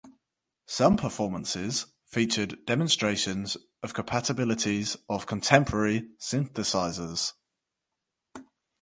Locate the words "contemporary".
5.27-6.09